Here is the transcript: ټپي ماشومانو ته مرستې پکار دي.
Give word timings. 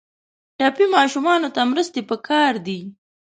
ټپي 0.57 0.85
ماشومانو 0.95 1.47
ته 1.55 1.61
مرستې 1.71 2.01
پکار 2.09 2.53
دي. 2.65 2.79